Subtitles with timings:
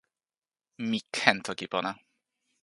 [0.89, 1.91] mi ken toki pona.